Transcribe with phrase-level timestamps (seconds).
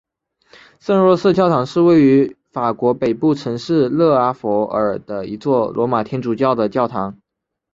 [0.79, 7.19] 圣若瑟教堂是位于法国北部城市勒阿弗尔的一座罗马天主教的教堂。